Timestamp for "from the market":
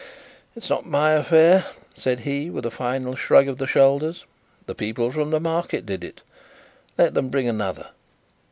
5.11-5.85